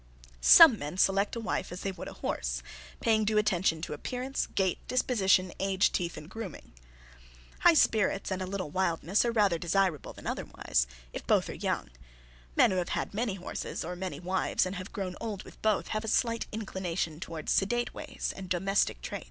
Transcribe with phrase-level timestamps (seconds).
[0.41, 2.63] Some men select a wife as they would a horse,
[3.01, 6.71] paying due attention to appearance, gait, disposition, age, teeth, and grooming.
[7.59, 11.91] High spirits and a little wildness are rather desirable than otherwise, if both are young.
[12.55, 15.89] Men who have had many horses or many wives and have grown old with both,
[15.89, 19.19] have a slight inclination toward sedate ways and domestic traits.